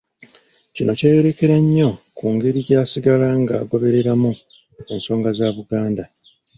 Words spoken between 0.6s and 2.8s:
Kino kyeyolekera nnyo ku ngeri